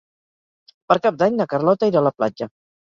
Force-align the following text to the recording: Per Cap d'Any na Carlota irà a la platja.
Per 0.93 0.97
Cap 1.05 1.21
d'Any 1.21 1.39
na 1.43 1.49
Carlota 1.55 1.95
irà 1.95 2.05
a 2.05 2.09
la 2.11 2.17
platja. 2.21 2.55